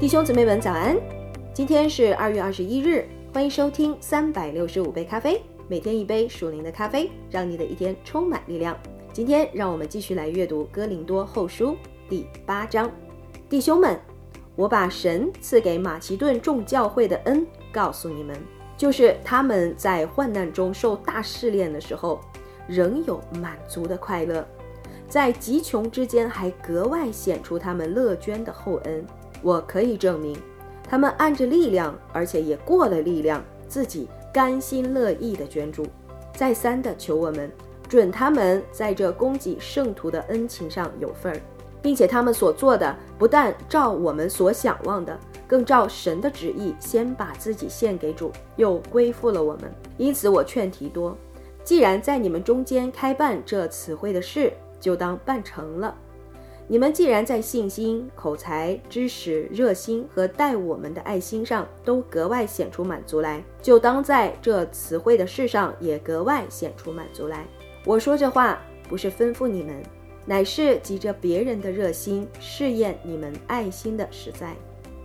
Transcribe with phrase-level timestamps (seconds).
[0.00, 0.96] 弟兄姊妹们，早安！
[1.52, 3.04] 今天是二月二十一日，
[3.34, 8.78] 欢迎收听三百六十五杯咖啡，每天一杯属灵的咖啡，让你的一天充满力量。
[9.12, 11.72] 今天让我们继续来阅读《哥林多后书》
[12.08, 12.88] 第八章。
[13.48, 14.00] 弟兄们，
[14.54, 18.36] 我把神赐给马其顿众教会的恩告诉你们，
[18.76, 22.20] 就是他们在患难中受大试炼的时候，
[22.68, 24.46] 仍有满足的快乐，
[25.08, 29.04] 在极穷之间还格外显出他们乐捐的厚恩。
[29.42, 30.36] 我可以证明，
[30.88, 35.86] 他们按着力量，而且也过了力量，自己甘心乐意的捐助，
[36.34, 37.50] 再三的求我们
[37.88, 41.40] 准他们在这供给圣徒的恩情上有份儿，
[41.80, 49.72] 并且他们所做的不但照我们所想望的，更照神的旨意，先把自己献给主，又归附了我们。
[49.96, 51.16] 因此，我劝提多，
[51.64, 55.94] 既然在你们中间开办这词汇的事，就当办成了。
[56.70, 67.46] 你们既然在信心、口才、知识、热心和待我们的爱心上都格外显出满足来，就当在这词汇的事上也格外显出满足来。
[67.86, 69.82] 我说这话不是吩咐你们，
[70.26, 74.54] 乃是急着别人的热心试验你们爱心的实在。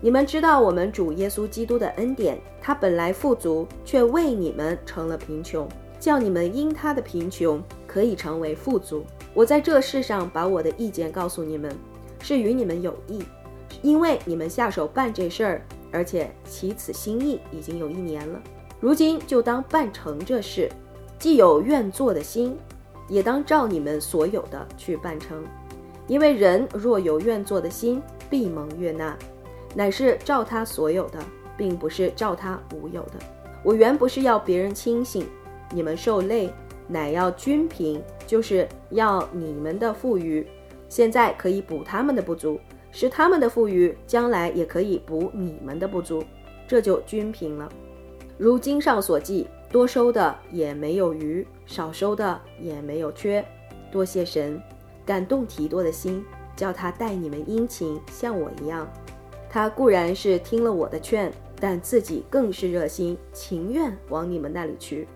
[0.00, 5.68] 你们知道我们主耶稣基督的恩典，他本来富足，却为你们成了贫穷，
[6.00, 9.04] 叫你们因他的贫穷可以成为富足。
[9.34, 11.76] 我在这世上把我的意见告诉你们，
[12.20, 13.22] 是与你们有益，
[13.82, 18.40] 因为你们下手办这事儿，而且起此心意已经有一年了。
[18.80, 20.70] 如今就当办成这事，
[21.18, 22.56] 既有愿做的心，
[23.08, 25.42] 也当照你们所有的去办成。
[26.06, 29.16] 因为人若有愿做的心，必蒙悦纳，
[29.74, 31.18] 乃是照他所有的，
[31.56, 33.14] 并不是照他无有的。
[33.64, 35.26] 我原不是要别人清醒，
[35.72, 36.52] 你们受累。
[36.86, 40.46] 乃要均平，就是要你们的富余，
[40.88, 42.58] 现在可以补他们的不足，
[42.90, 46.22] 使他们的富余将来也可以补你们的不足，
[46.68, 47.68] 这就均平了。
[48.36, 53.44] 如经上所记，多收的也没有余，少收的也没有缺。
[53.90, 54.60] 多谢神，
[55.06, 56.24] 感动提多的心，
[56.56, 58.88] 叫他待你们殷勤，像我一样。
[59.48, 65.06] 他固然是听了我的劝，但自己更是热心，情愿往你们那里去。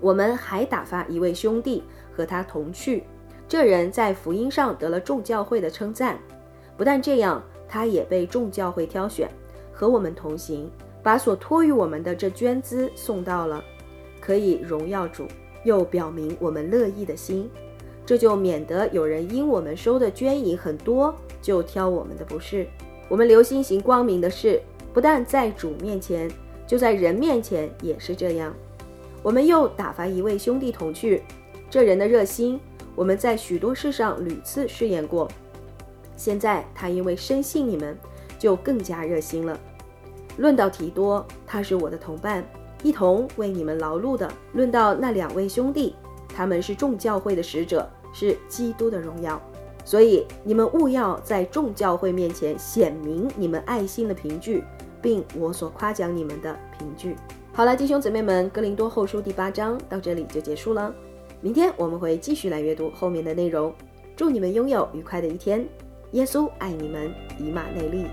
[0.00, 3.04] 我们还打发一位兄弟和他同去，
[3.48, 6.18] 这人在福音上得了众教会的称赞。
[6.76, 9.30] 不但这样，他也被众教会挑选，
[9.72, 10.70] 和我们同行，
[11.02, 13.64] 把所托于我们的这捐资送到了，
[14.20, 15.26] 可以荣耀主，
[15.64, 17.50] 又表明我们乐意的心。
[18.04, 21.12] 这就免得有人因我们收的捐银很多，
[21.42, 22.66] 就挑我们的不是。
[23.08, 24.60] 我们留心行光明的事，
[24.92, 26.30] 不但在主面前，
[26.66, 28.54] 就在人面前也是这样。
[29.26, 31.20] 我们又打发一位兄弟同去，
[31.68, 32.60] 这人的热心，
[32.94, 35.28] 我们在许多事上屡次试验过。
[36.16, 37.98] 现在他因为深信你们，
[38.38, 39.58] 就更加热心了。
[40.36, 42.48] 论到提多，他是我的同伴，
[42.84, 44.30] 一同为你们劳碌的。
[44.52, 45.96] 论到那两位兄弟，
[46.28, 49.42] 他们是众教会的使者，是基督的荣耀。
[49.84, 54.62] 所以你们务要在众教会面前显明你们爱心的凭据，
[55.02, 57.16] 并我所夸奖你们的凭据。
[57.56, 60.94] 好了，弟兄姊妹们，《哥林多后书》第八章到这里就结束了。
[61.40, 63.72] 明天我们会继续来阅读后面的内容。
[64.14, 65.66] 祝你们拥有愉快的一天。
[66.12, 68.04] 耶稣爱你们，以马内利。